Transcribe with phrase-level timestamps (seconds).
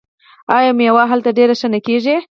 [0.57, 2.15] آیا میوه هلته ډیره ښه نه کیږي؟